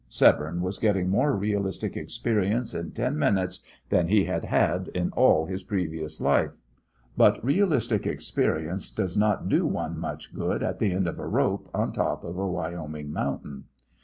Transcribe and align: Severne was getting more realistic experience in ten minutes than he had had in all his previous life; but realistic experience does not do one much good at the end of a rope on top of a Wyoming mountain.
Severne 0.09 0.61
was 0.63 0.79
getting 0.79 1.11
more 1.11 1.35
realistic 1.35 1.95
experience 1.95 2.73
in 2.73 2.89
ten 2.89 3.19
minutes 3.19 3.59
than 3.89 4.07
he 4.07 4.23
had 4.23 4.45
had 4.45 4.87
in 4.95 5.11
all 5.11 5.45
his 5.45 5.61
previous 5.61 6.19
life; 6.19 6.53
but 7.15 7.37
realistic 7.45 8.07
experience 8.07 8.89
does 8.89 9.15
not 9.15 9.47
do 9.47 9.63
one 9.67 9.99
much 9.99 10.33
good 10.33 10.63
at 10.63 10.79
the 10.79 10.91
end 10.91 11.07
of 11.07 11.19
a 11.19 11.27
rope 11.27 11.69
on 11.71 11.91
top 11.93 12.23
of 12.23 12.35
a 12.35 12.47
Wyoming 12.47 13.13
mountain. 13.13 13.65